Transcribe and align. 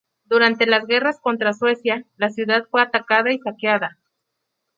Durante 0.25 0.65
las 0.65 0.87
guerras 0.87 1.19
contra 1.19 1.53
Suecia, 1.53 2.07
la 2.17 2.31
ciudad 2.31 2.65
fue 2.71 2.81
atacada 2.81 3.31
y 3.31 3.37
saqueada. 3.37 3.99